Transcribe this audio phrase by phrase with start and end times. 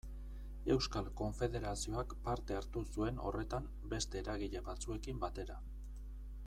[0.75, 5.63] Euskal Konfederazioak parte hartu zuen horretan beste eragile batzuekin batera.